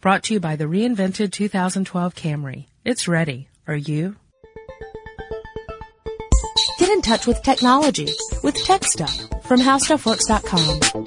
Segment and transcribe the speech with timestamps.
[0.00, 2.66] Brought to you by the reinvented 2012 Camry.
[2.84, 3.48] It's ready.
[3.66, 4.14] Are you?
[6.78, 8.06] Get in touch with technology
[8.44, 11.06] with Tech Stuff from HowStuffWorks.com.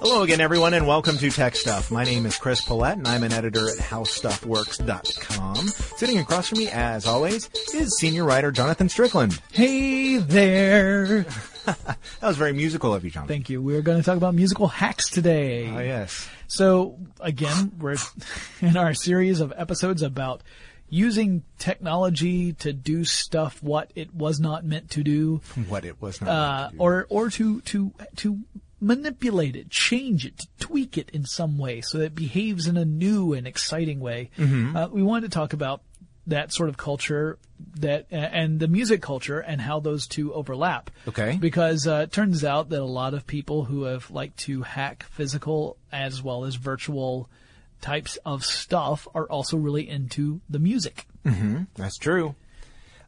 [0.00, 1.92] Hello again, everyone, and welcome to Tech Stuff.
[1.92, 5.68] My name is Chris Pollette, and I'm an editor at HowStuffWorks.com.
[5.68, 9.40] Sitting across from me, as always, is senior writer Jonathan Strickland.
[9.52, 11.26] Hey there.
[12.20, 13.26] That was very musical of you, John.
[13.26, 13.60] Thank you.
[13.60, 15.68] We're going to talk about musical hacks today.
[15.68, 16.28] Oh, yes.
[16.48, 17.96] So again, we're
[18.60, 20.42] in our series of episodes about
[20.88, 26.20] using technology to do stuff what it was not meant to do, What it was
[26.20, 26.28] not.
[26.30, 26.82] uh, meant to do.
[26.82, 28.38] or or to to to
[28.80, 32.76] manipulate it, change it, to tweak it in some way so that it behaves in
[32.76, 34.30] a new and exciting way.
[34.38, 34.76] Mm-hmm.
[34.76, 35.80] Uh, we wanted to talk about
[36.26, 37.38] that sort of culture
[37.76, 40.90] that and the music culture and how those two overlap.
[41.08, 41.38] Okay.
[41.40, 45.04] Because uh, it turns out that a lot of people who have liked to hack
[45.10, 47.30] physical as well as virtual
[47.80, 51.06] types of stuff are also really into the music.
[51.76, 52.34] That's true.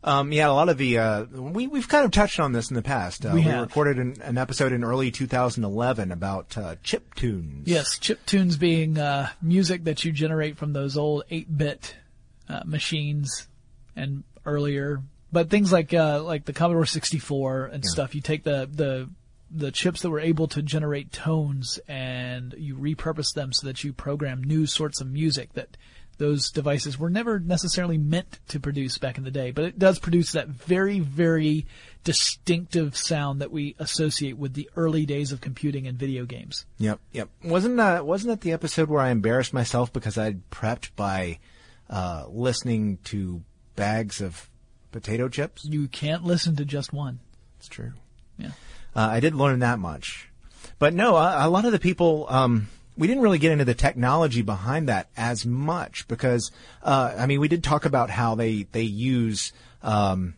[0.05, 2.77] Um, yeah, a lot of the uh, we we've kind of touched on this in
[2.77, 3.27] the past.
[3.27, 7.67] Uh, We we recorded an, an episode in early 2011 about uh, chip tunes.
[7.67, 11.97] Yes, chip tunes being uh, music that you generate from those old 8-bit
[12.49, 13.49] uh, machines
[13.97, 18.15] and earlier, but things like uh, like the Commodore 64 and stuff.
[18.15, 19.09] You take the the
[19.51, 23.93] the chips that were able to generate tones and you repurpose them so that you
[23.93, 25.77] program new sorts of music that
[26.19, 29.99] those devices were never necessarily meant to produce back in the day, but it does
[30.01, 31.65] produce that very, very
[32.03, 36.67] distinctive sound that we associate with the early days of computing and video games.
[36.79, 36.99] Yep.
[37.13, 37.29] Yep.
[37.45, 41.39] Wasn't that wasn't that the episode where I embarrassed myself because I'd prepped by
[41.91, 43.43] uh, listening to
[43.77, 44.49] bags of
[44.93, 45.65] potato chips?
[45.65, 47.21] You can't listen to just one.
[47.59, 47.93] It's true.
[48.37, 48.51] Yeah.
[48.95, 50.29] Uh, I did learn that much.
[50.79, 53.75] But no, a, a lot of the people, um, we didn't really get into the
[53.75, 56.51] technology behind that as much because,
[56.83, 59.53] uh, I mean, we did talk about how they, they use,
[59.83, 60.35] um,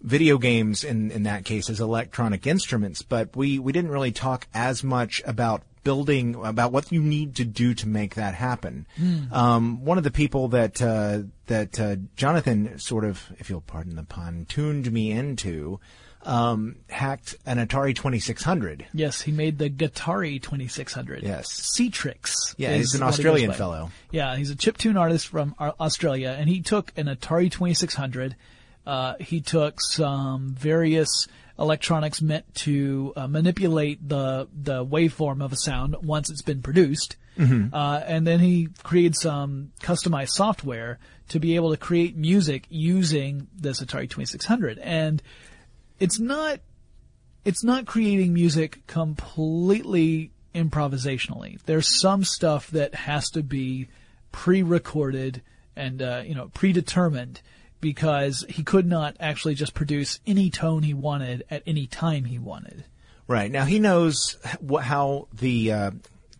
[0.00, 4.48] video games in, in that case as electronic instruments, but we, we didn't really talk
[4.52, 8.86] as much about building, about what you need to do to make that happen.
[9.30, 13.96] Um, one of the people that, uh, that, uh, Jonathan sort of, if you'll pardon
[13.96, 15.80] the pun, tuned me into,
[16.24, 18.86] um, hacked an Atari 2600.
[18.94, 21.22] Yes, he made the Guitari 2600.
[21.22, 21.72] Yes.
[21.76, 22.54] Ctrix.
[22.56, 23.90] Yeah, he's an what he Australian fellow.
[24.10, 28.36] Yeah, he's a chiptune artist from Australia, and he took an Atari 2600.
[28.86, 31.28] Uh, he took some various
[31.58, 37.16] electronics meant to uh, manipulate the the waveform of a sound once it's been produced,
[37.38, 37.74] Mm-hmm.
[37.74, 40.98] uh, and then he created some customized software
[41.28, 44.78] to be able to create music using this Atari 2600.
[44.78, 45.22] And
[45.98, 46.60] it's not
[47.44, 51.58] it's not creating music completely improvisationally.
[51.64, 53.88] There's some stuff that has to be
[54.30, 55.42] pre-recorded
[55.74, 57.40] and uh, you know predetermined
[57.82, 62.38] because he could not actually just produce any tone he wanted at any time he
[62.38, 62.84] wanted.
[63.28, 63.50] Right.
[63.50, 65.90] Now he knows wh- how the, uh,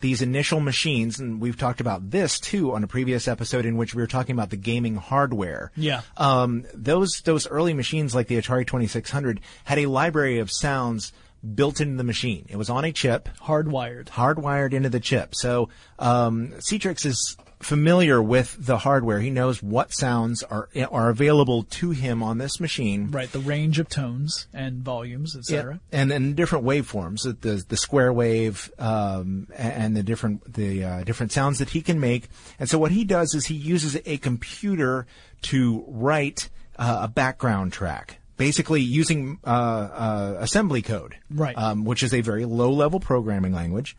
[0.01, 3.95] these initial machines, and we've talked about this too on a previous episode in which
[3.95, 5.71] we were talking about the gaming hardware.
[5.77, 6.01] Yeah.
[6.17, 11.13] Um, those, those early machines like the Atari 2600 had a library of sounds
[11.55, 12.47] built into the machine.
[12.49, 14.07] It was on a chip, Hardwired.
[14.07, 15.35] hardwired into the chip.
[15.35, 19.21] So, um, Ctrix is familiar with the hardware.
[19.21, 23.11] He knows what sounds are, are available to him on this machine.
[23.11, 25.81] Right, the range of tones and volumes, etc.
[25.91, 31.05] And then different waveforms, the the, the square wave, um, and the different the uh,
[31.05, 32.29] different sounds that he can make.
[32.59, 35.07] And so what he does is he uses a computer
[35.43, 41.57] to write uh, a background track, basically using uh, uh, assembly code, Right.
[41.57, 43.97] Um, which is a very low level programming language.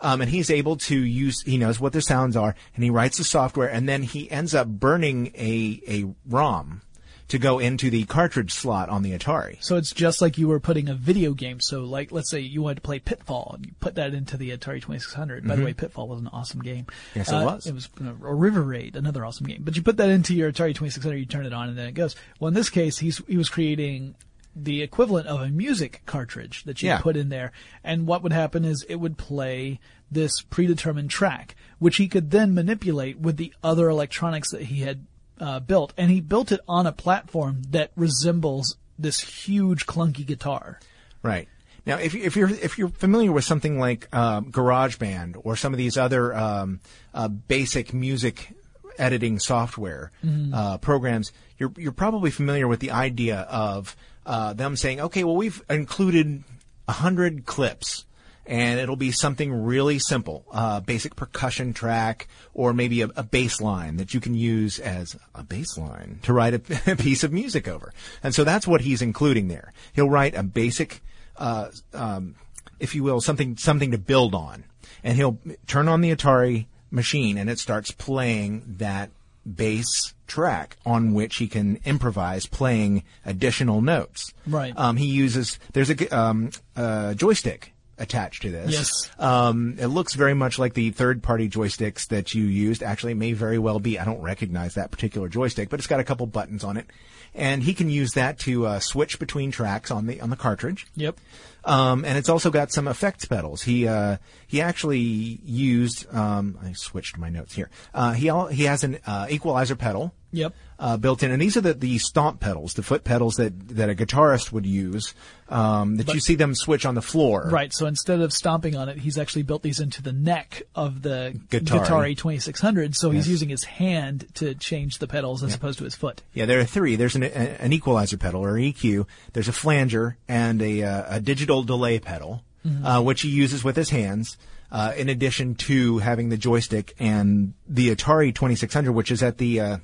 [0.00, 3.18] Um, and he's able to use, he knows what the sounds are, and he writes
[3.18, 6.82] the software, and then he ends up burning a, a ROM
[7.28, 9.56] to go into the cartridge slot on the Atari.
[9.60, 11.58] So it's just like you were putting a video game.
[11.60, 14.50] So like, let's say you wanted to play Pitfall and you put that into the
[14.50, 15.44] Atari 2600.
[15.48, 16.84] By the way, Pitfall was an awesome game.
[16.84, 17.18] Mm-hmm.
[17.18, 17.66] Yes, it Uh, was.
[17.66, 19.62] It was a or River Raid, another awesome game.
[19.64, 21.94] But you put that into your Atari 2600, you turn it on and then it
[21.94, 22.14] goes.
[22.38, 24.14] Well, in this case, he's, he was creating
[24.58, 26.98] the equivalent of a music cartridge that you Yeah.
[27.00, 27.52] put in there.
[27.84, 29.78] And what would happen is it would play
[30.10, 35.04] this predetermined track, which he could then manipulate with the other electronics that he had
[35.38, 35.92] uh, built.
[35.98, 40.80] And he built it on a platform that resembles this huge clunky guitar.
[41.22, 41.48] Right.
[41.84, 45.78] Now, if, if you're if you're familiar with something like um, GarageBand or some of
[45.78, 46.80] these other um,
[47.14, 48.54] uh, basic music
[48.98, 50.10] editing software
[50.52, 53.94] uh, programs, you're you're probably familiar with the idea of
[54.26, 56.44] uh, them saying, okay, well, we've included
[56.88, 58.04] a hundred clips.
[58.48, 63.60] and it'll be something really simple, uh, basic percussion track, or maybe a, a bass
[63.60, 66.60] line that you can use as a bass line to write a,
[66.92, 67.92] a piece of music over.
[68.22, 69.72] And so that's what he's including there.
[69.94, 71.02] He'll write a basic,
[71.36, 72.36] uh, um,
[72.78, 74.64] if you will, something something to build on,
[75.02, 79.10] and he'll turn on the Atari machine, and it starts playing that
[79.44, 84.32] bass track on which he can improvise playing additional notes.
[84.46, 84.72] Right.
[84.76, 88.72] Um, he uses there's a, um, a joystick attached to this.
[88.72, 89.10] Yes.
[89.18, 92.82] Um, it looks very much like the third-party joysticks that you used.
[92.82, 93.98] Actually, it may very well be.
[93.98, 96.86] I don't recognize that particular joystick, but it's got a couple buttons on it,
[97.34, 100.86] and he can use that to uh, switch between tracks on the on the cartridge.
[100.96, 101.18] Yep.
[101.66, 103.60] Um, and it's also got some effects pedals.
[103.62, 104.16] He uh,
[104.46, 106.06] he actually used.
[106.14, 107.68] Um, I switched my notes here.
[107.92, 110.54] Uh, he he has an uh, equalizer pedal Yep.
[110.78, 113.88] uh, built in, and these are the, the stomp pedals, the foot pedals that that
[113.90, 115.12] a guitarist would use.
[115.48, 117.48] Um, that you see them switch on the floor.
[117.48, 117.72] Right.
[117.72, 121.40] So instead of stomping on it, he's actually built these into the neck of the
[121.50, 121.86] Guitari.
[121.86, 122.96] Guitari 2600.
[122.96, 123.24] So Yes.
[123.24, 126.22] he's using his hand to change the pedals as opposed to his foot.
[126.34, 126.96] Yeah, there are three.
[126.96, 129.06] There's an, an equalizer pedal or EQ.
[129.34, 132.42] There's a flanger and a, uh, a digital delay pedal,
[132.84, 134.36] uh, which he uses with his hands.
[134.68, 139.60] Uh, in addition to having the joystick and the Atari 2600, which is at the
[139.60, 139.76] uh,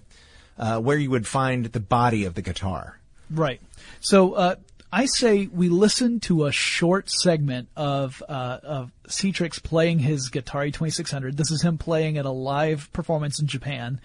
[0.59, 2.99] uh, where you would find the body of the guitar.
[3.31, 3.61] Right.
[4.01, 4.57] So uh,
[4.93, 10.73] I say we listen to a short segment of uh, of Ctrix playing his Guitari
[10.73, 11.37] 2600.
[11.37, 14.01] This is him playing at a live performance in Japan,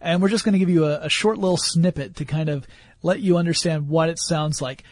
[0.00, 2.66] and we're just going to give you a, a short little snippet to kind of
[3.02, 4.84] let you understand what it sounds like.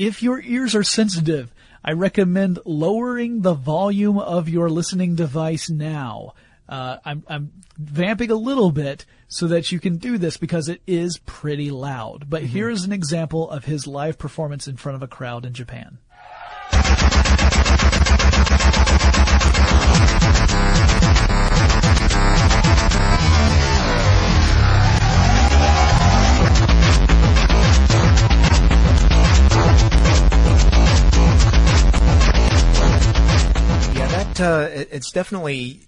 [0.00, 1.52] If your ears are sensitive,
[1.84, 6.32] I recommend lowering the volume of your listening device now.
[6.66, 10.80] Uh, I'm, I'm vamping a little bit so that you can do this because it
[10.86, 12.30] is pretty loud.
[12.30, 15.52] But here is an example of his live performance in front of a crowd in
[15.52, 15.98] Japan.
[34.90, 35.82] It's definitely.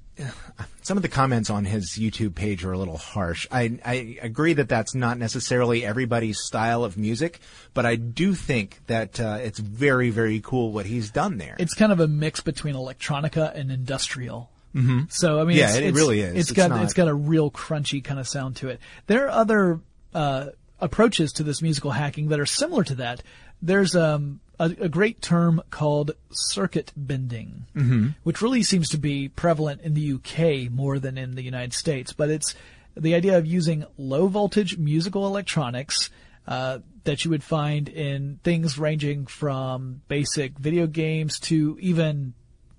[0.82, 3.46] Some of the comments on his YouTube page are a little harsh.
[3.50, 7.40] I, I agree that that's not necessarily everybody's style of music,
[7.72, 11.56] but I do think that uh, it's very, very cool what he's done there.
[11.58, 14.50] It's kind of a mix between electronica and industrial.
[14.74, 15.04] Mm-hmm.
[15.08, 16.34] So I mean, Yeah, it's, it it's- really is.
[16.34, 18.80] It's It's got not- it's got a real crunchy kind of sound to it.
[19.06, 19.80] There are other
[20.14, 20.46] uh,
[20.78, 23.22] approaches to this musical hacking that are similar to that.
[23.62, 28.08] There's um, a, a great term called circuit bending, Mm-hmm.
[28.22, 32.12] which really seems to be prevalent in the UK more than in the United States.
[32.12, 32.54] But it's
[32.96, 36.10] the idea of using low voltage musical electronics
[36.46, 42.34] uh, that you would find in things ranging from basic video games to even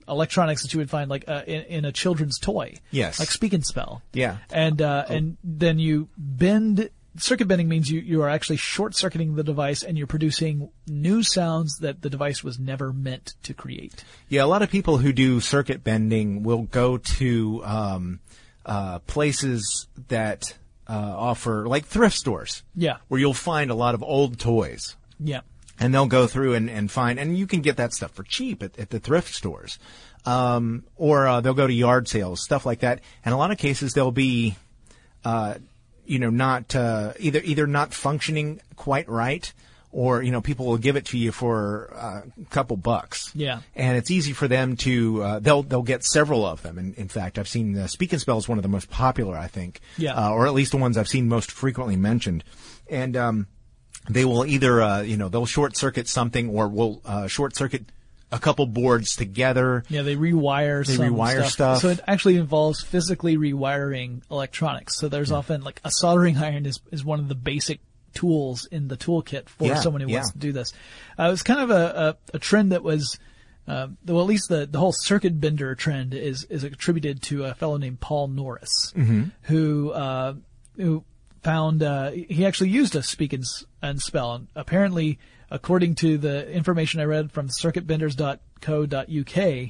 [0.07, 2.75] electronics that you would find like uh, in, in a children's toy.
[2.91, 3.19] Yes.
[3.19, 4.01] Like Speak and Spell.
[4.13, 4.37] Yeah.
[4.51, 6.89] And uh, and then you bend.
[7.15, 11.21] Circuit bending means you, you are actually short circuiting the device and you're producing new
[11.21, 14.03] sounds that the device was never meant to create.
[14.29, 18.19] Yeah, a lot of people who do circuit bending will go to um,
[18.65, 20.57] uh, places that
[20.89, 22.97] uh, offer, like thrift stores, Yeah.
[23.09, 24.95] where you'll find a lot of old toys.
[25.19, 25.41] Yeah.
[25.79, 28.61] and they'll go through and, and find, and you can get that stuff for cheap
[28.63, 29.77] at, at the thrift stores.
[30.25, 33.01] Um, or, uh, they'll go to yard sales, stuff like that.
[33.25, 34.55] And a lot of cases they'll be,
[35.25, 35.55] uh,
[36.05, 39.51] you know, not, uh, either, either not functioning quite right,
[39.91, 43.31] or, you know, people will give it to you for uh, a couple bucks.
[43.35, 43.59] Yeah.
[43.75, 46.77] And it's easy for them to, uh, they'll, they'll get several of them.
[46.77, 49.37] And in fact, I've seen, uh, Speak and Spell is one of the most popular,
[49.37, 49.81] I think.
[49.97, 50.13] Yeah.
[50.15, 52.43] Uh, or at least the ones I've seen most frequently mentioned.
[52.89, 53.47] And, um,
[54.09, 57.85] they will either uh, you know they'll short circuit something or will uh, short circuit
[58.33, 59.83] a couple boards together.
[59.89, 61.79] Yeah, they rewire They some rewire stuff.
[61.81, 64.97] So it actually involves physically rewiring electronics.
[64.97, 67.79] So there's often like a soldering iron is, is one of the basic
[68.13, 70.17] tools in the toolkit for Yeah, someone who yeah.
[70.17, 70.73] wants to do this.
[71.17, 73.17] Uh, it was kind of a, a, a trend that was,
[73.67, 77.53] um, well, at least the, the whole circuit bender trend is, is attributed to a
[77.53, 79.23] fellow named Paul Norris, Mm-hmm.
[79.43, 80.33] who, uh,
[80.75, 81.03] who
[81.43, 83.43] found, uh, he actually used a speak and,
[83.81, 84.33] and spell.
[84.33, 85.19] And apparently,
[85.53, 89.69] according to the information I read from circuitbenders.co.uk,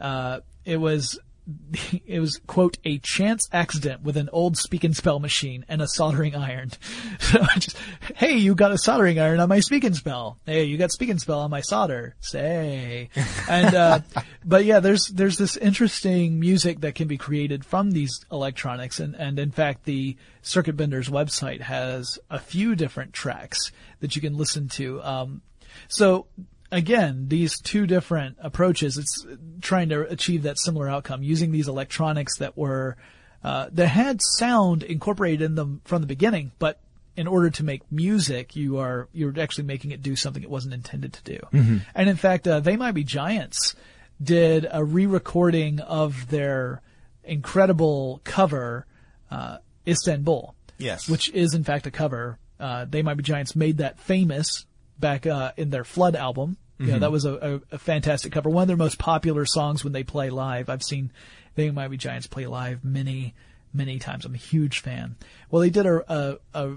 [0.00, 1.18] uh, it was
[2.06, 5.88] it was quote a chance accident with an old speak and spell machine and a
[5.88, 6.70] soldering iron.
[7.20, 7.76] So I just,
[8.16, 10.38] hey, you got a soldering iron on my speak and spell.
[10.46, 12.16] Hey, you got speak and spell on my solder.
[12.20, 13.08] Say,
[13.48, 14.00] and uh,
[14.44, 19.14] but yeah, there's there's this interesting music that can be created from these electronics, and
[19.14, 24.36] and in fact, the Circuit Benders website has a few different tracks that you can
[24.36, 25.02] listen to.
[25.02, 25.42] Um,
[25.88, 26.26] so
[26.72, 29.26] again, these two different approaches, it's
[29.60, 32.96] trying to achieve that similar outcome using these electronics that were,
[33.42, 36.80] uh, that had sound incorporated in them from the beginning, but
[37.16, 40.72] in order to make music, you are, you're actually making it do something it wasn't
[40.72, 41.38] intended to do.
[41.52, 41.78] Mm-hmm.
[41.94, 43.74] And in fact, uh, They Might Be Giants
[44.22, 46.82] did a re-recording of their
[47.24, 48.86] incredible cover,
[49.30, 50.54] uh, Istanbul.
[50.78, 51.08] Yes.
[51.08, 52.38] Which is in fact a cover.
[52.58, 54.66] Uh, they Might Be Giants made that famous
[55.00, 56.56] back uh, in their Flood album.
[56.82, 58.48] Yeah, that was a, a, a fantastic cover.
[58.48, 60.70] One of their most popular songs when they play live.
[60.70, 61.12] I've seen
[61.54, 63.34] They Might Be Giants play live many,
[63.74, 64.24] many times.
[64.24, 65.16] I'm a huge fan.
[65.50, 66.76] Well, they did a, a, a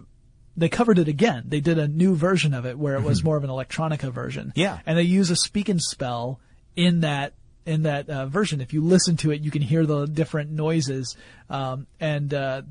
[0.58, 1.44] they covered it again.
[1.48, 4.52] They did a new version of it where it was more of an electronica version.
[4.56, 4.80] Yeah.
[4.86, 6.42] And they use a speak and spell
[6.76, 7.34] in that
[7.66, 8.62] in that uh, version.
[8.62, 11.16] If you listen to it, you can hear the different noises,
[11.50, 12.64] um, and uh,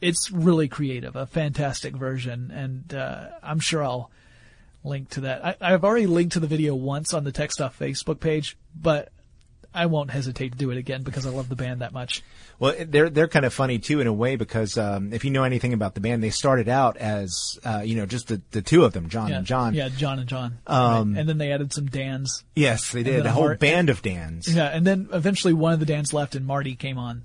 [0.00, 1.14] it's really creative.
[1.14, 4.10] A fantastic version, and uh, I'm sure I'll
[4.84, 5.44] link to that.
[5.44, 9.10] I, I've already linked to the video once on the Tech Stuff Facebook page, but
[9.72, 12.22] I won't hesitate to do it again because I love the band that much.
[12.58, 15.44] Well, they're they're kind of funny too in a way because um, if you know
[15.44, 18.84] anything about the band, they started out as uh, you know just the, the two
[18.84, 19.74] of them, John Yeah, and John.
[19.74, 20.58] Yeah, John and John.
[20.66, 21.20] Um, right.
[21.20, 22.44] And then they added some Dans.
[22.54, 24.46] Yes, they did a whole band of Dans.
[24.48, 27.22] Yeah, and then eventually one of the Dans left and Marty came on.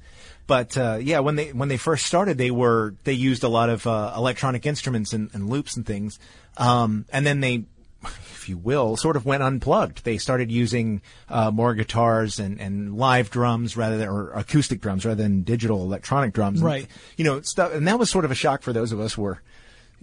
[0.47, 3.69] But uh, yeah, when they when they first started, they were they used a lot
[3.69, 6.19] of uh, electronic instruments and, and loops and things,
[6.57, 7.65] um, and then they,
[8.07, 10.03] if you will, sort of went unplugged.
[10.03, 15.05] They started using uh, more guitars and, and live drums rather than or acoustic drums
[15.05, 16.59] rather than digital electronic drums.
[16.59, 16.88] And, Right.
[17.17, 19.24] you know, stuff, and that was sort of a shock for those of us who
[19.24, 19.41] were,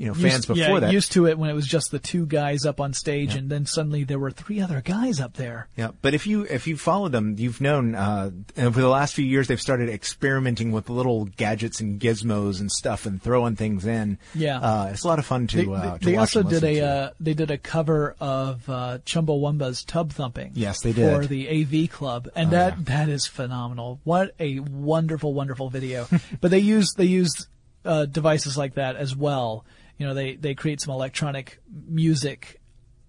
[0.02, 0.92] you know, fans used, before yeah, that.
[0.92, 3.66] used to it when it was just the two guys up on stage, and then
[3.66, 5.68] suddenly there were three other guys up there.
[5.76, 9.24] Yeah, but if you if you follow them, you've known uh, over the last few
[9.24, 14.18] years they've started experimenting with little gadgets and gizmos and stuff and throwing things in.
[14.34, 14.58] Yeah.
[14.58, 15.56] uh, it's a lot of fun to.
[15.56, 19.84] They, uh, to they also did a uh, they did a cover of uh, Chumbawamba's
[19.84, 20.50] Tub Thumping.
[20.54, 21.14] Yes, they did.
[21.14, 24.00] Oh, for the AV Club, and that that is phenomenal.
[24.02, 26.08] What a wonderful, wonderful video.
[26.40, 27.46] but they used they used
[27.84, 29.64] uh, devices like that as well.
[30.02, 32.58] You know, they they create some electronic music.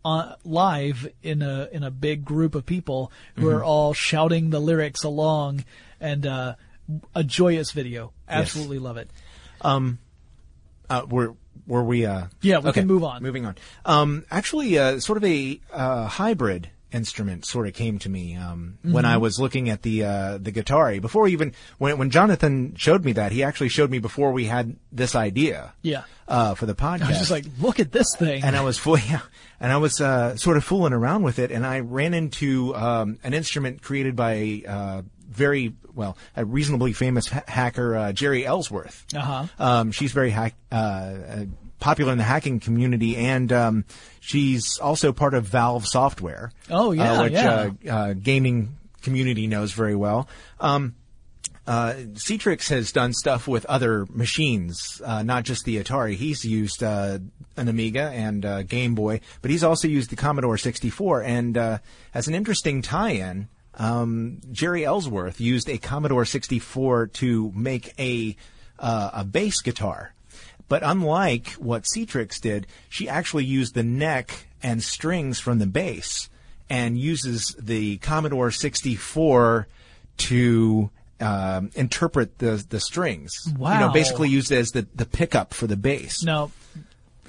[0.06, 3.56] On, live in a in a big group of people who Mm-hmm.
[3.56, 5.64] are all shouting the lyrics along,
[6.00, 6.54] and uh,
[7.16, 8.12] a joyous video.
[8.28, 9.10] Absolutely love it.
[10.90, 11.34] Uh, were
[11.66, 12.06] were we?
[12.06, 13.24] Uh, Yeah, we okay, can move on.
[13.24, 13.56] Moving on.
[13.86, 18.78] Um, actually, uh, sort of a uh, hybrid instrument sort of came to me um,
[18.84, 19.06] when Mm-hmm.
[19.14, 21.02] I was looking at the uh, the Guitari.
[21.02, 24.76] Before even when when Jonathan showed me that, he actually showed me before we had
[24.92, 25.74] this idea.
[25.82, 26.04] Yeah.
[26.26, 27.04] Uh, for the podcast.
[27.04, 28.44] I was just like, look at this thing.
[28.44, 29.20] and I was yeah,
[29.60, 33.20] and I was uh, sort of fooling around with it, and I ran into um,
[33.26, 38.46] an instrument created by a uh, very well, a reasonably famous ha- hacker, uh, Jeri
[38.46, 39.06] Ellsworth.
[39.14, 39.48] Uh-huh.
[39.60, 41.46] Um, she's very hack, uh, uh,
[41.84, 43.86] popular in the hacking community, and um,
[44.22, 46.50] she's also part of Valve Software.
[46.72, 47.72] Oh, yeah, uh, which yeah.
[47.86, 50.30] Uh, uh, gaming community knows very well.
[50.62, 50.96] Um,
[51.68, 56.16] uh, Ctrix has done stuff with other machines, uh, not just the Atari.
[56.16, 57.20] He's used uh,
[57.58, 61.22] an Amiga and uh, Game Boy, but he's also used the Commodore 64.
[61.24, 61.78] And uh,
[62.14, 68.36] as an interesting tie-in, um, Jeri Ellsworth used a Commodore 64 to make a
[68.80, 70.14] uh, a bass guitar.
[70.74, 76.30] But unlike what Ctrix did, she actually used the neck and strings from the bass
[76.68, 79.68] and uses the Commodore 64
[80.18, 80.90] to
[81.20, 83.36] um, interpret the the strings.
[83.46, 83.94] You know, Wow.
[83.94, 86.24] basically used as the, the pickup for the bass.
[86.24, 86.50] Now,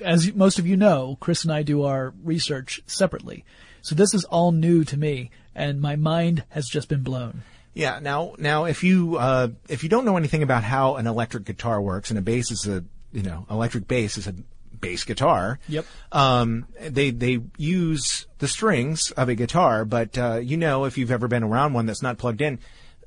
[0.00, 3.44] as most of you know, Chris and I do our research separately.
[3.82, 7.42] So this is all new to me, and my mind has just been blown.
[7.74, 7.98] Yeah.
[8.00, 11.82] Now, now, if you uh, if you don't know anything about how an electric guitar
[11.82, 12.84] works, and a bass is a
[13.14, 14.34] you know electric bass is a
[14.80, 15.58] bass guitar.
[15.68, 15.86] Yep.
[16.12, 21.10] Um, they they use the strings of a guitar, but uh, you know if you've
[21.10, 22.58] ever been around one that's not plugged in,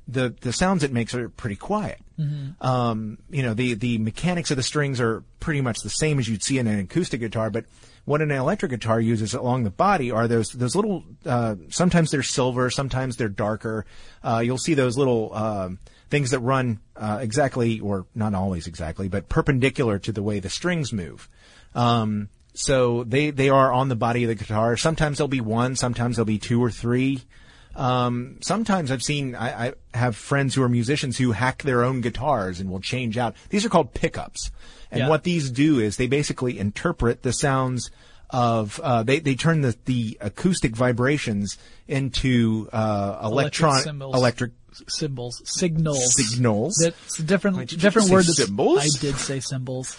[0.08, 2.00] the the sounds it makes are pretty quiet.
[2.60, 6.28] Um, you know the the mechanics of the strings are pretty much the same as
[6.28, 7.64] you'd see in an acoustic guitar, but
[8.08, 11.04] what an electric guitar uses along the body are those those little.
[11.24, 13.84] Uh, sometimes they're silver, sometimes they're darker.
[14.24, 15.34] Uh, you'll see those little.
[15.34, 15.78] um
[16.10, 20.48] things that run uh, exactly, or not always exactly, but perpendicular to the way the
[20.48, 21.28] strings move.
[21.74, 24.76] Um, so they they are on the body of the guitar.
[24.76, 27.22] Sometimes there'll be one, sometimes there'll be two or three.
[27.78, 32.00] Um, sometimes I've seen I, I have friends who are musicians who hack their own
[32.00, 33.34] guitars and will change out.
[33.50, 34.50] These are called pickups,
[34.90, 35.08] and Yeah.
[35.08, 37.90] what these do is they basically interpret the sounds
[38.30, 41.56] of uh, they they turn the the acoustic vibrations
[41.86, 44.14] into uh, electronic symbols.
[44.16, 44.52] electric
[44.86, 46.76] Symbols, signals, Signals?
[46.80, 48.24] That's a different different just say word.
[48.26, 48.78] Symbols?
[48.80, 49.96] I did say symbols.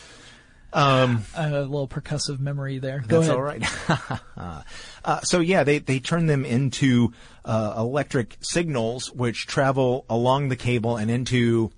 [0.72, 3.04] Um, a little percussive memory there.
[3.08, 3.36] Go That's ahead.
[3.36, 4.22] all right.
[5.06, 10.56] uh, so yeah, they they turn them into uh, electric signals which travel along the
[10.56, 11.72] cable and into.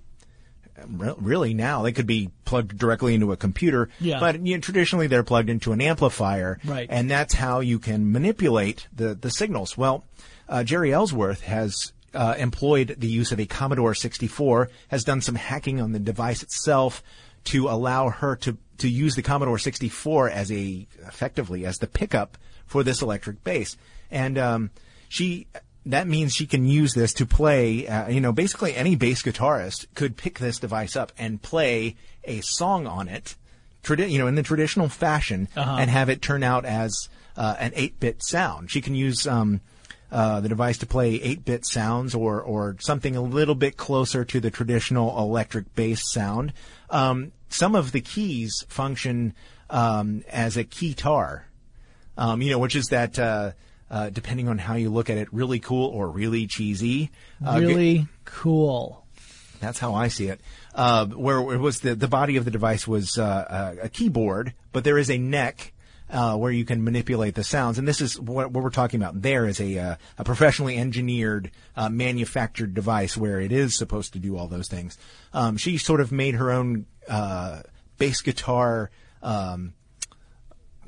[0.88, 4.19] Really, now they could be plugged directly into a computer, Yeah.
[4.19, 6.88] but you know, traditionally they're plugged into an amplifier, Right.
[6.89, 9.77] And that's how you can manipulate the the signals.
[9.77, 10.05] Well,
[10.50, 15.36] uh, Jeri Ellsworth has uh, employed the use of a Commodore 64, has done some
[15.36, 17.03] hacking on the device itself
[17.45, 22.38] to allow her to to use the Commodore 64 as a effectively as the pickup
[22.65, 23.77] for this electric bass,
[24.10, 24.69] and um,
[25.10, 25.48] she.
[25.88, 29.88] That means she can use this to play, uh, you know, basically any bass guitarist
[29.95, 33.36] could pick this device up and play a song on it,
[33.83, 35.77] tradi- you know, in the traditional fashion, Uh-huh.
[35.79, 38.69] and have it turn out as uh, an 8-bit sound.
[38.69, 39.60] She can use um,
[40.12, 44.39] uh, the device to play 8-bit sounds or or something a little bit closer to
[44.39, 46.53] the traditional electric bass sound.
[46.91, 49.33] Um, some of the keys function
[49.69, 51.43] um, as a keytar,
[52.17, 53.17] um, you know, which is that.
[53.17, 53.51] Uh,
[53.89, 57.12] uh, depending on how you look at it, really cool or really cheesy.
[57.45, 59.05] Uh, Really cool.
[59.60, 60.39] that's how I see it.
[60.74, 64.53] Uh, where it was the the body of the device was uh, a, a keyboard,
[64.71, 65.74] but there is a neck.
[66.11, 69.21] Uh, where you can manipulate the sounds, and this is what, what we're talking about.
[69.21, 74.19] There is a uh, a professionally engineered, uh, manufactured device where it is supposed to
[74.19, 74.97] do all those things.
[75.31, 77.61] Um, she sort of made her own uh,
[77.97, 78.91] bass guitar
[79.23, 79.73] um,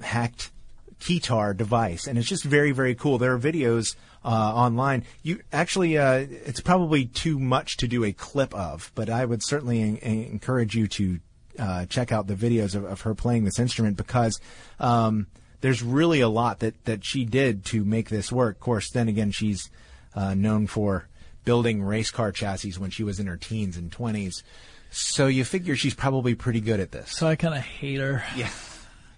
[0.02, 0.52] hacked
[1.00, 3.18] keytar device, and it's just very very cool.
[3.18, 5.06] There are videos uh, online.
[5.22, 9.42] You actually, uh, it's probably too much to do a clip of, but I would
[9.44, 11.20] certainly en- en- encourage you to
[11.60, 14.40] uh, check out the videos of, of her playing this instrument because.
[14.80, 15.28] Um,
[15.62, 18.58] there's really a lot that, that she did to make this work.
[18.58, 19.70] Of course, then again, she's
[20.14, 21.08] uh, known for
[21.46, 24.44] building race car chassis when she was in her teens and 20s.
[24.92, 27.12] So you figure she's probably pretty good at this.
[27.12, 28.24] So I kind of hate her.
[28.36, 28.50] Yeah.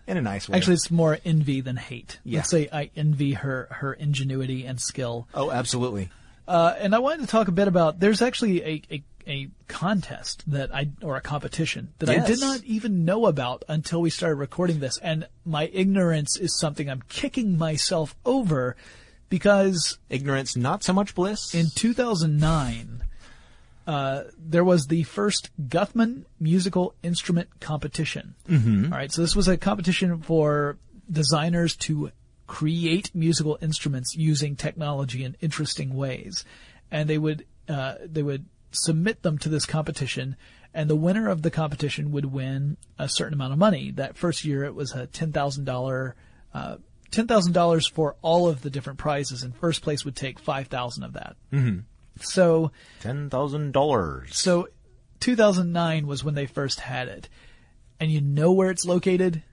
[0.08, 0.58] In a nice way.
[0.58, 2.20] Actually, it's more envy than hate.
[2.24, 2.40] Yeah.
[2.40, 5.28] Let's say I envy her her ingenuity and skill.
[5.34, 6.12] oh, absolutely.
[6.48, 8.00] Uh, and I wanted to talk a bit about.
[8.00, 12.64] There's actually a, a a contest that I or a competition that I did not
[12.64, 17.58] even know about until we started recording this, and my ignorance is something I'm kicking
[17.58, 18.76] myself over
[19.30, 21.54] because Ignorance, not so much bliss.
[21.54, 23.04] in 2009,
[23.88, 28.36] uh, there was the first Guthman musical instrument competition.
[28.48, 28.92] Mm-hmm.
[28.92, 30.78] right, so this was a competition for
[31.12, 32.12] designers to
[32.48, 36.46] create musical instruments using technology in interesting ways,
[36.92, 40.36] and they would uh, they would submit them to this competition.
[40.74, 43.92] And the winner of the competition would win a certain amount of money.
[43.92, 46.16] That first year, it was a ten thousand dollar
[46.54, 46.78] uh,
[47.12, 50.68] ten thousand dollars for all of the different prizes, and first place would take five
[50.68, 51.36] thousand of that.
[51.52, 51.80] Mm-hmm.
[52.22, 54.34] So, $10,000.
[54.34, 54.70] so
[55.20, 57.30] 2009 was when they first had it,
[58.00, 59.44] and you know where it's located?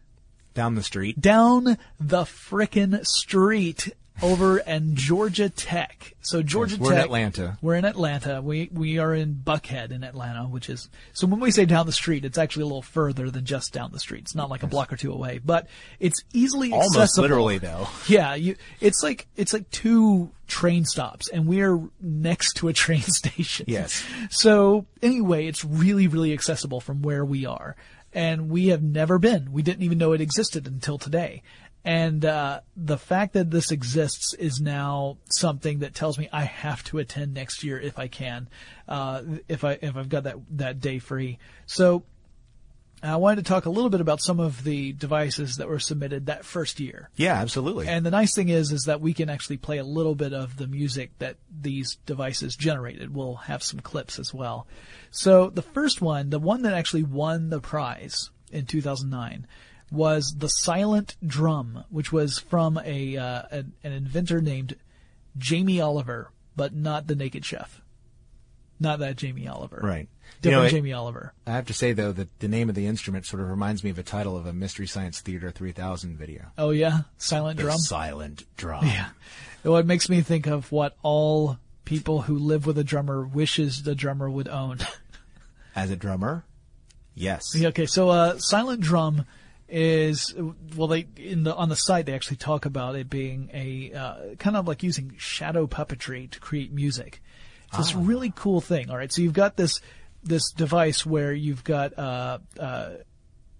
[0.54, 1.20] Down the street.
[1.20, 6.14] Down the frickin' street over and Georgia Tech.
[6.20, 7.04] So Georgia Yes, we're in Tech.
[7.06, 7.58] Atlanta.
[7.62, 8.40] We're in Atlanta.
[8.42, 11.92] We we are in Buckhead in Atlanta, which is so when we say down the
[11.92, 14.22] street, it's actually a little further than just down the street.
[14.22, 15.66] It's not like a block or two away, but
[15.98, 17.22] it's easily Almost accessible.
[17.22, 17.88] literally, though.
[18.06, 18.56] Yeah, you.
[18.80, 23.66] It's like it's like two train stops, and we're next to a train station.
[23.68, 24.04] Yes.
[24.30, 27.74] So anyway, it's really really accessible from where we are,
[28.12, 29.50] and we have never been.
[29.52, 31.42] We didn't even know it existed until today.
[31.84, 36.84] And uh, the fact that this exists is now something that tells me I have
[36.84, 38.48] to attend next year if I can,
[38.88, 41.38] uh, if I if I've got that that day free.
[41.66, 42.04] So
[43.02, 46.26] I wanted to talk a little bit about some of the devices that were submitted
[46.26, 47.10] that first year.
[47.16, 47.88] Yeah, absolutely.
[47.88, 50.56] And the nice thing is, is that we can actually play a little bit of
[50.56, 53.12] the music that these devices generated.
[53.12, 54.68] We'll have some clips as well.
[55.10, 59.48] So the first one, the one that actually won the prize in 2009,
[59.92, 64.76] was the Silent Drum, which was from a uh, an, an inventor named
[65.38, 67.80] Jamie Oliver, but not the Naked Chef.
[68.80, 69.78] Not that Jamie Oliver.
[69.82, 70.08] Right.
[70.08, 71.32] You Different know, it- Jamie Oliver.
[71.46, 73.90] I have to say, though, that the name of the instrument sort of reminds me
[73.90, 76.46] of a title of a Mystery Science Theater 3000 video.
[76.58, 77.78] Oh yeah, Silent The Drum.
[77.78, 78.84] silent drum.
[78.86, 79.10] Yeah.
[79.62, 83.82] Well, it makes me think of what all people who live with a drummer wishes
[83.84, 84.78] the drummer would own.
[85.76, 86.44] As a drummer,
[87.14, 87.54] yes.
[87.54, 89.24] Yeah, okay, so uh, silent drum
[89.72, 90.34] is
[90.76, 94.34] well, they in the on the site they actually talk about it being a uh,
[94.38, 97.22] kind of like using shadow puppetry to create music.
[97.68, 98.90] It's this really cool thing.
[98.90, 99.80] All right, so you've got this
[100.22, 102.90] this device where you've got uh, uh,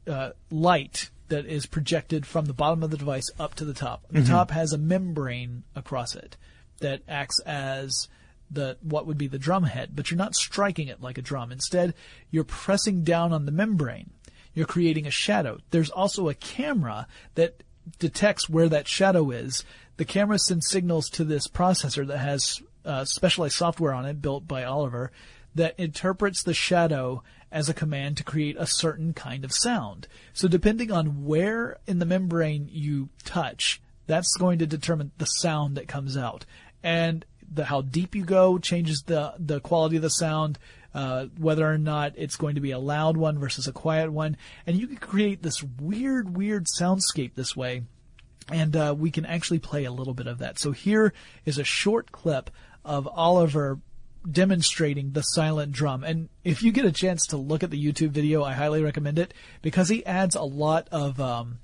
[0.07, 4.05] uh, light that is projected from the bottom of the device up to the top.
[4.11, 6.37] The top has a membrane across it
[6.81, 8.09] that acts as
[8.51, 11.51] the what would be the drum head, but you're not striking it like a drum.
[11.51, 11.95] Instead,
[12.31, 14.11] you're pressing down on the membrane.
[14.55, 15.59] You're creating a shadow.
[15.71, 17.63] There's also a camera that
[17.99, 19.65] detects where that shadow is.
[19.97, 24.47] The camera sends signals to this processor that has uh, specialized software on it built
[24.47, 25.11] by Oliver
[25.55, 30.09] that interprets the shadow as a command to create a certain kind of sound.
[30.33, 35.77] So depending on where in the membrane you touch, that's going to determine the sound
[35.77, 36.47] that comes out.
[36.83, 40.59] And the how deep you go changes the the quality of the sound.
[40.95, 44.37] Uh, whether or not it's going to be a loud one versus a quiet one,
[44.67, 47.83] and you can create this weird, weird soundscape this way.
[48.51, 50.59] And uh, we can actually play a little bit of that.
[50.59, 51.13] So here
[51.47, 52.51] is a short clip
[52.85, 53.79] of Oliver
[54.31, 56.05] demonstrating the silent drum.
[56.05, 59.19] And if you get a chance to look at the YouTube video, I highly recommend
[59.19, 61.59] it because he adds a lot of um,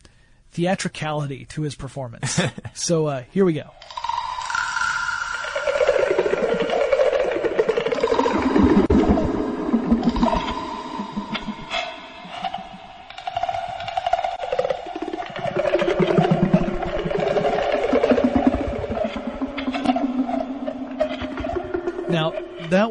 [0.50, 2.40] theatricality to his performance.
[2.74, 3.70] so uh, here we go.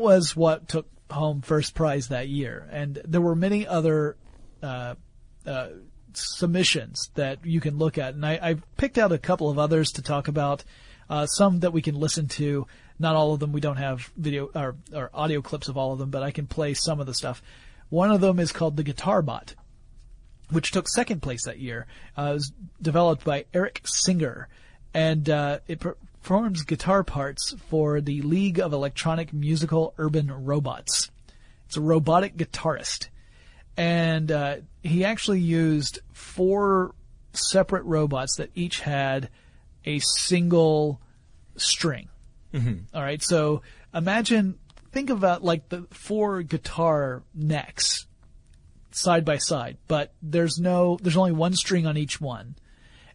[0.07, 4.15] Was what took home first prize that year, and there were many other
[4.63, 4.95] uh,
[5.45, 5.67] uh,
[6.13, 9.91] submissions that you can look at, and I, I picked out a couple of others
[9.93, 10.63] to talk about.
[11.09, 12.67] Uh, some that we can listen to.
[12.99, 13.53] Not all of them.
[13.53, 16.47] We don't have video or, or audio clips of all of them, but I can
[16.47, 17.41] play some of the stuff.
[17.89, 19.55] One of them is called the Guitar Bot,
[20.49, 21.87] which took second place that year.
[22.17, 24.49] Uh, it was developed by Eric Singer,
[24.93, 25.81] and uh, it
[26.27, 31.09] performs guitar parts for the League of Electronic Musical Urban Robots.
[31.67, 33.07] It's a robotic guitarist,
[33.77, 36.93] and uh, he actually used four
[37.31, 39.29] separate robots that each had
[39.85, 40.99] a single
[41.55, 42.09] string.
[42.93, 43.61] All right, so
[43.93, 44.59] imagine,
[44.91, 48.05] think about like the four guitar necks
[48.91, 52.57] side by side, but there's no, there's only one string on each one.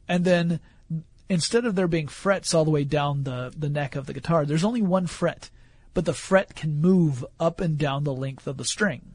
[0.09, 0.61] And then
[1.33, 4.45] instead of there being frets all the way down the, the neck of the guitar,
[4.45, 5.49] there's only one fret,
[5.95, 9.14] but the fret can move up and down the length of the string.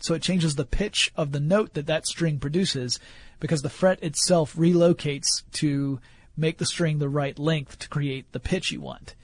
[0.00, 2.98] So it changes the pitch of the note that that string produces
[3.38, 6.00] because the fret itself relocates to
[6.38, 9.14] make the string the right length to create the pitch you want.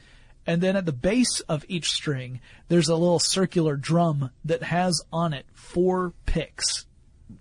[0.47, 5.01] And then at the base of each string, there's a little circular drum that has
[5.11, 6.85] on it four picks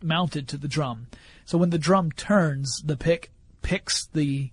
[0.01, 1.07] mounted to the drum.
[1.43, 3.31] So when the drum turns, the pick
[3.61, 4.51] picks the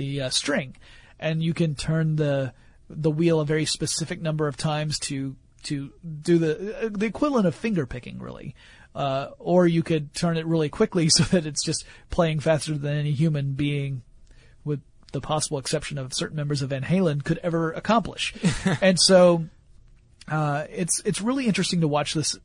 [0.00, 0.76] the uh, string,
[1.18, 2.54] and you can turn the
[2.88, 7.46] the wheel a very specific number of times to to do the uh, the equivalent
[7.46, 8.54] of finger picking, really.
[8.92, 12.96] Uh, or you could turn it really quickly so that it's just playing faster than
[12.96, 14.02] any human being,
[14.64, 14.80] with
[15.12, 18.34] the possible exception of certain members of Van Halen, could ever accomplish.
[18.80, 19.44] and so,
[20.28, 22.38] uh, it's it's really interesting to watch this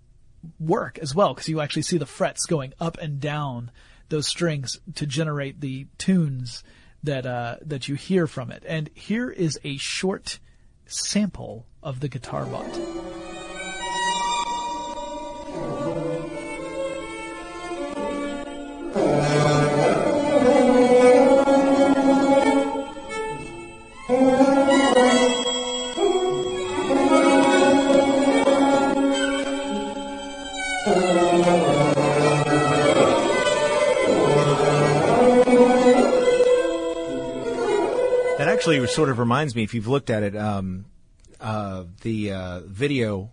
[0.59, 3.71] work as well because you actually see the frets going up and down
[4.09, 6.63] those strings to generate the tunes
[7.05, 8.63] that uh, that you hear from it.
[8.67, 10.39] And here is a short
[10.85, 13.04] sample of the guitar bot.
[38.65, 40.85] Actually sort of reminds me, if you've looked at it, um,
[41.39, 43.29] uh, the uh, video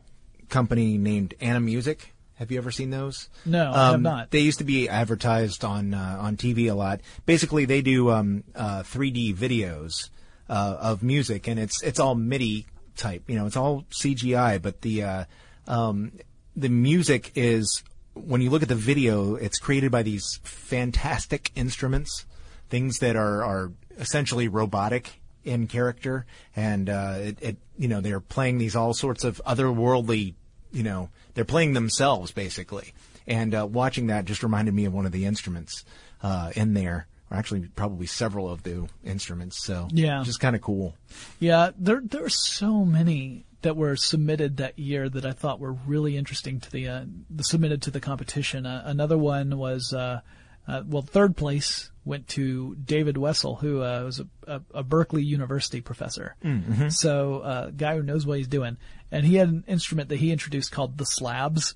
[0.50, 2.00] company named Animusic.
[2.34, 3.30] Have you ever seen those?
[3.46, 4.30] No, I have Um, not.
[4.30, 7.00] They used to be advertised on uh, on TV a lot.
[7.24, 10.10] Basically, they do um, uh, 3D videos
[10.50, 12.66] uh, of music, and it's it's all MIDI
[12.98, 13.22] type.
[13.26, 15.24] You know, it's all CGI, but the uh,
[15.66, 16.12] um,
[16.54, 22.26] the music is when you look at the video, it's created by these fantastic instruments,
[22.68, 26.26] things that are are essentially robotic in character,
[26.56, 30.34] and uh, it, it you know they're playing these all sorts of otherworldly
[30.72, 32.92] you know, they're playing themselves basically.
[33.26, 35.84] And uh, watching that just reminded me of one of the instruments
[36.22, 39.62] uh, in there, or actually probably several of the instruments.
[39.62, 40.22] So Yeah.
[40.24, 40.96] just kind of cool.
[41.38, 45.72] Yeah, there there are so many that were submitted that year that I thought were
[45.72, 48.66] really interesting to the, uh, the submitted to the competition.
[48.66, 50.20] Uh, another one was uh,
[50.66, 55.22] uh, well, third place went to David Wessel, who uh, was a, a, a Berkeley
[55.22, 56.34] University professor.
[56.44, 56.88] Mm-hmm.
[56.88, 58.76] So uh, a guy who knows what he's doing,
[59.10, 61.74] and he had an instrument that he introduced called the slabs.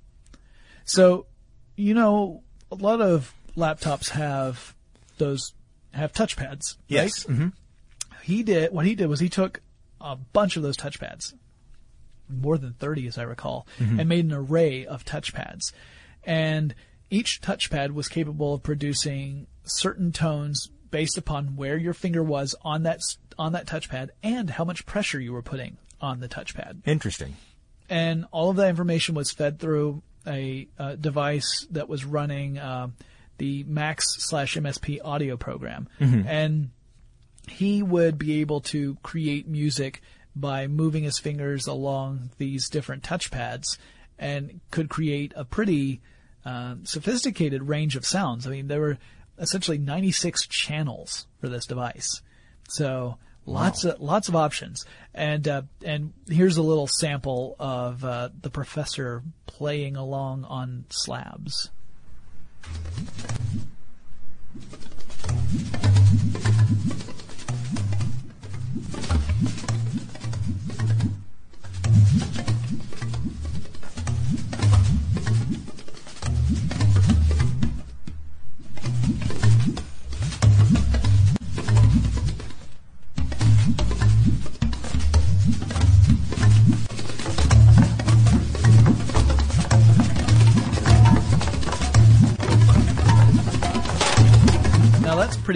[0.85, 1.27] So,
[1.77, 4.75] you know, a lot of laptops have
[5.19, 5.53] those
[5.93, 6.77] have touchpads.
[7.27, 7.37] right?
[7.37, 7.49] hmm
[8.23, 9.61] he did what he did was he took
[10.01, 11.33] a bunch of those touchpads
[12.29, 13.69] more than 30 as i recall
[14.01, 15.73] and made an array of touchpads
[16.25, 16.75] and
[17.09, 22.85] each touchpad was capable of producing certain tones based upon where your finger was on
[22.85, 23.01] that
[23.39, 26.81] on that touchpad and how much pressure you were putting on the touchpad.
[26.87, 27.37] Interesting.
[27.89, 32.95] And all of that information was fed through a, uh device that was running um
[33.39, 35.89] the Max slash MSP audio program,
[36.27, 36.71] and
[37.49, 40.01] he would be able to create music
[40.35, 43.77] by moving his fingers along these different touchpads,
[44.19, 46.01] and could create a pretty
[46.45, 48.47] uh, sophisticated range of sounds.
[48.47, 48.99] I mean, there were
[49.39, 52.23] essentially 96 channels for this device,
[52.69, 54.85] so lots of lots of options.
[55.15, 61.71] And uh, and here's a little sample of uh, the professor playing along on slabs.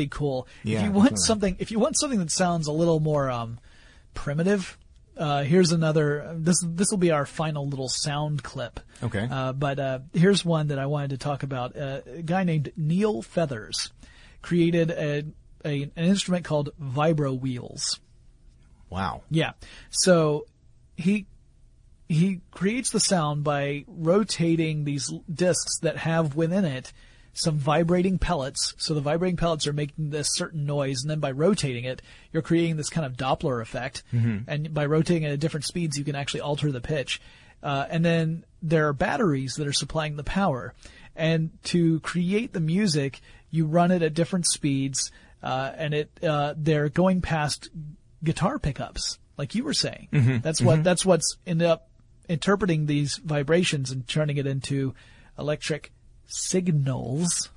[0.08, 0.48] Pretty cool.
[0.64, 1.16] if you want definitely.
[1.26, 3.58] something, if you want something that sounds a little more um,
[4.14, 4.78] primitive,
[5.16, 6.32] uh, here's another.
[6.34, 8.80] This this will be our final little sound clip.
[9.02, 9.28] Okay.
[9.30, 11.76] Uh, but uh, here's one that I wanted to talk about.
[11.76, 13.92] Uh, a guy named Neil Feathers
[14.40, 15.24] created a,
[15.64, 18.00] a an instrument called vibro wheels.
[18.88, 19.22] Wow.
[19.30, 19.52] Yeah.
[19.90, 20.46] So
[20.96, 21.26] he
[22.08, 26.92] he creates the sound by rotating these discs that have within it
[27.32, 28.74] some vibrating pellets.
[28.78, 32.42] So the vibrating pellets are making this certain noise, and then by rotating it, you're
[32.42, 34.02] creating this kind of Doppler effect.
[34.46, 37.20] And by rotating it at different speeds, you can actually alter the pitch.
[37.62, 40.74] Uh, and then there are batteries that are supplying the power.
[41.16, 45.10] And to create the music, you run it at different speeds,
[45.42, 47.68] uh, and it uh, they're going past
[48.22, 50.08] guitar pickups, like you were saying.
[50.42, 51.88] That's what that's what's ended up
[52.28, 54.94] interpreting these vibrations and turning it into
[55.38, 55.92] electric
[56.30, 57.50] signals,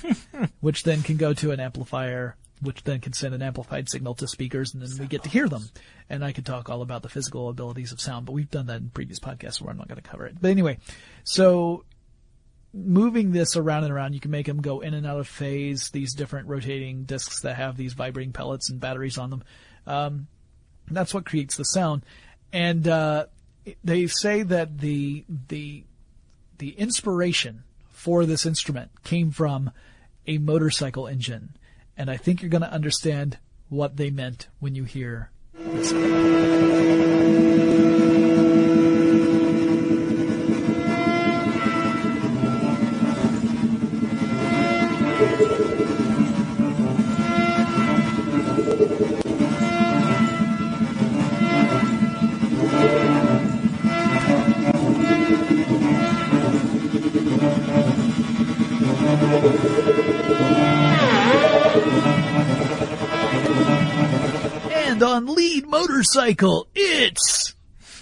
[0.60, 4.28] which then can go to an amplifier, which then can send an amplified signal to
[4.28, 5.68] speakers, and then we get to hear them.
[6.08, 8.80] And I could talk all about the physical abilities of sound, but we've done that
[8.80, 10.36] in previous podcasts, where I'm not going to cover it.
[10.40, 10.78] But anyway,
[11.24, 11.84] so
[12.72, 15.90] moving this around and around, you can make them go in and out of phase.
[15.90, 19.44] These different rotating discs that have these vibrating pellets and batteries on them.
[19.86, 20.26] Um,
[20.90, 22.04] that's what creates the sound.
[22.52, 23.26] And uh,
[23.84, 25.84] they say that the the
[26.58, 27.64] the inspiration
[28.00, 29.70] for this instrument came from
[30.26, 31.54] a motorcycle engine,
[31.98, 33.36] and I think you're going to understand
[33.68, 36.79] what they meant when you hear this.
[65.70, 67.54] Motorcycle, it's.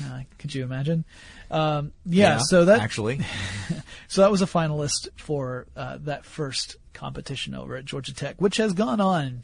[0.02, 1.04] Uh, could you imagine?
[1.50, 3.20] Um, yeah, so that actually,
[4.08, 8.58] so that was a finalist for uh, that first competition over at Georgia Tech, which
[8.58, 9.42] has gone on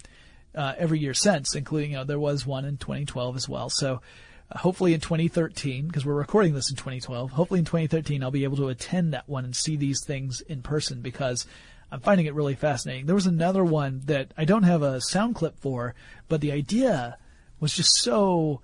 [0.54, 3.70] uh, every year since, including you know, there was one in 2012 as well.
[3.70, 4.02] So
[4.50, 8.44] uh, hopefully in 2013, because we're recording this in 2012, hopefully in 2013 I'll be
[8.44, 11.46] able to attend that one and see these things in person because
[11.90, 13.06] I'm finding it really fascinating.
[13.06, 15.94] There was another one that I don't have a sound clip for,
[16.28, 17.16] but the idea
[17.64, 18.60] was just so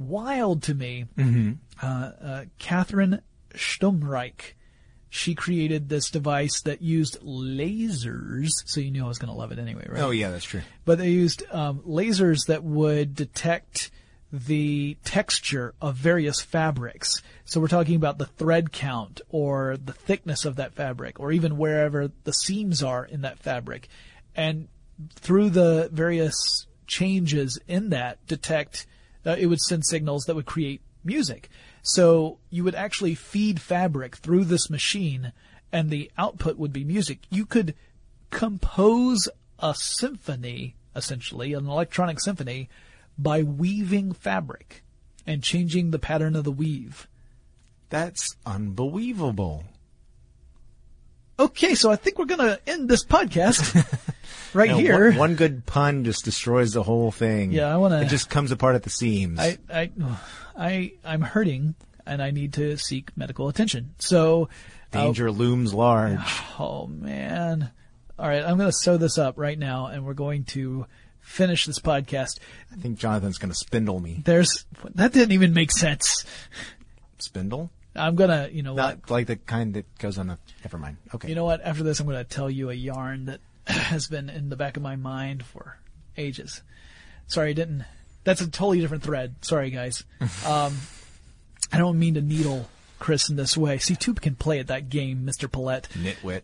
[0.00, 1.06] wild to me.
[1.16, 1.52] Mm-hmm.
[1.80, 3.22] Uh, uh, Catherine
[3.54, 4.54] Stumreich,
[5.08, 8.48] she created this device that used lasers.
[8.64, 10.02] So you knew I was going to love it anyway, right?
[10.02, 10.62] oh yeah, that's true.
[10.84, 13.92] But they used um, lasers that would detect
[14.32, 17.22] the texture of various fabrics.
[17.44, 21.56] So we're talking about the thread count or the thickness of that fabric or even
[21.56, 23.86] wherever the seams are in that fabric.
[24.34, 24.66] And
[25.14, 28.86] through the various changes in that detect,
[29.24, 31.48] uh, it would send signals that would create music.
[31.82, 35.32] So you would actually feed fabric through this machine
[35.72, 37.20] and the output would be music.
[37.30, 37.74] You could
[38.30, 42.68] compose a symphony, essentially, an electronic symphony,
[43.18, 44.82] by weaving fabric
[45.26, 47.08] and changing the pattern of the weave.
[47.88, 49.64] That's unbelievable.
[51.38, 53.86] Okay, so I think we're gonna end this podcast
[54.56, 55.10] right No, here.
[55.10, 57.52] One, one good pun just destroys the whole thing.
[57.52, 59.38] Yeah, I wanna- It just comes apart at the seams.
[59.38, 59.90] I, I,
[60.56, 61.74] I, I'm hurting.
[62.06, 63.94] and I need to seek medical attention.
[63.98, 64.48] So,
[64.92, 66.20] Danger looms large.
[66.58, 67.70] oh man.
[68.18, 70.86] All right, I'm going to sew this up right now and we're going to
[71.20, 72.38] finish this podcast.
[72.72, 74.22] I think Jonathan's going to spindle me.
[74.24, 74.64] There's,
[74.94, 76.24] that didn't even make sense.
[77.18, 77.70] Spindle?
[77.94, 78.80] I'm going to, you know what?
[79.00, 80.38] Not like the kind that goes on a.
[80.64, 80.98] Never mind.
[81.14, 81.28] Okay.
[81.28, 81.60] You know what?
[81.62, 83.40] After this, I'm going to tell you a yarn that
[83.72, 85.78] has been in the back of my mind for
[86.16, 86.62] ages.
[87.26, 87.84] Sorry, I didn't.
[88.24, 89.36] That's a totally different thread.
[89.42, 90.04] Sorry, guys.
[90.46, 90.76] Um,
[91.72, 93.78] I don't mean to needle Chris in this way.
[93.78, 95.50] See, two can play at that game, Mr.
[95.50, 95.88] Pollette.
[95.90, 96.42] Nitwit.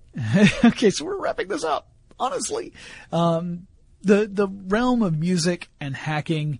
[0.64, 1.88] okay, so we're wrapping this up.
[2.18, 2.72] Honestly,
[3.12, 3.66] um,
[4.02, 6.58] the the realm of music and hacking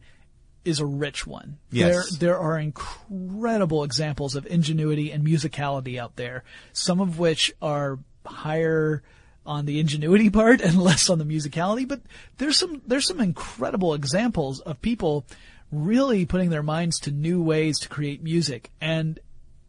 [0.65, 1.59] is a rich one.
[1.71, 2.11] Yes.
[2.11, 6.45] There there are incredible examples of ingenuity and musicality out there.
[6.73, 9.03] Some of which are higher
[9.47, 12.01] on the ingenuity part and less on the musicality, but
[12.39, 15.25] there's some there's some incredible examples of people
[15.71, 19.19] really putting their minds to new ways to create music and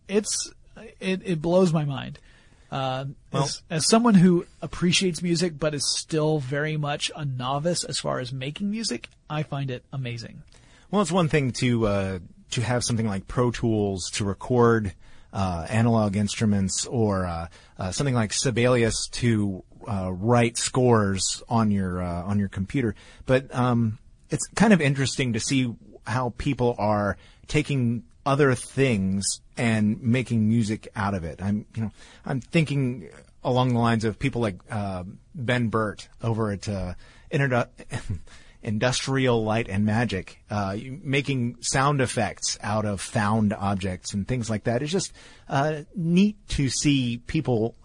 [0.07, 0.51] it's
[0.99, 2.19] it, it blows my mind.
[2.71, 7.83] Uh, Well- as, as someone who appreciates music but is still very much a novice
[7.83, 10.43] as far as making music, I find it amazing.
[10.91, 12.19] Well, it's one thing to uh,
[12.51, 14.93] to have something like Pro Tools to record
[15.33, 22.01] uh, analog instruments, or uh, uh, something like Sibelius to uh, write scores on your
[22.01, 22.95] uh, on your computer.
[23.25, 23.97] But um,
[24.29, 25.73] it's kind of interesting to see
[26.05, 27.17] how people are
[27.47, 31.41] taking other things and making music out of it.
[31.41, 31.91] I'm you know
[32.25, 33.09] I'm thinking
[33.43, 35.03] along the lines of people like uh,
[35.35, 36.93] Ben Burtt over at uh,
[37.31, 37.67] Interdu-
[38.63, 44.63] Industrial Light and Magic, uh, making sound effects out of found objects and things like
[44.63, 44.81] that.
[44.81, 45.13] It's just
[45.49, 47.75] uh, neat to see people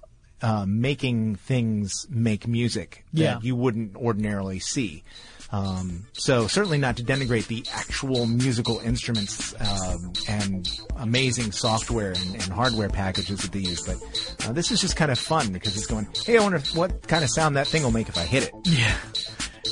[0.41, 3.39] uh, making things make music that Yeah.
[3.43, 5.03] you wouldn't ordinarily see.
[5.51, 12.35] Um, so certainly not to denigrate the actual musical instruments um, and amazing software and,
[12.35, 15.75] and hardware packages that they use, but uh, this is just kind of fun because
[15.75, 18.25] it's going, hey, I wonder what kind of sound that thing will make if I
[18.25, 18.53] hit it.
[18.65, 18.95] Yeah.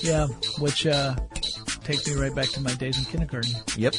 [0.02, 0.26] Yeah,
[0.58, 1.14] which uh,
[1.84, 3.52] takes me right back to my days in kindergarten.
[3.76, 3.94] Yep.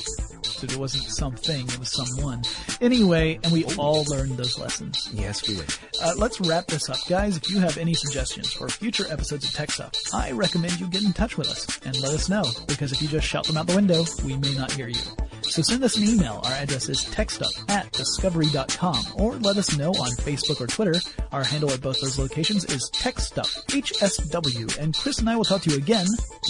[0.61, 2.41] That it wasn't something, it was someone.
[2.81, 5.07] Anyway, and we all learned those lessons.
[5.13, 5.71] Yes, we did.
[6.01, 6.97] Uh, let's wrap this up.
[7.07, 10.87] Guys, if you have any suggestions for future episodes of Tech Stuff, I recommend you
[10.87, 13.55] get in touch with us and let us know, because if you just shout them
[13.55, 15.01] out the window, we may not hear you.
[15.49, 16.41] So send us an email.
[16.43, 20.99] Our address is techstuff at discovery.com, or let us know on Facebook or Twitter.
[21.31, 25.61] Our handle at both those locations is techstuff, HSW, and Chris and I will talk
[25.63, 26.05] to you again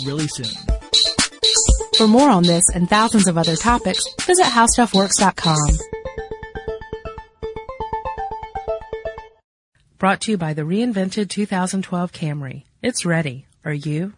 [0.06, 0.54] really soon.
[1.98, 5.78] For more on this and thousands of other topics, visit howstuffworks.com.
[9.98, 12.64] Brought to you by the reinvented 2012 Camry.
[12.84, 13.48] It's ready.
[13.66, 14.14] Are you?